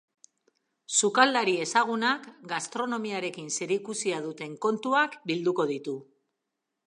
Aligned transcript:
Sukaldari 0.99 1.53
ezagunak 1.65 2.25
gastronomiarekin 2.53 3.51
zerikusia 3.57 4.23
duten 4.25 4.55
kontuak 4.69 5.19
bilduko 5.33 5.69
ditu. 5.73 5.97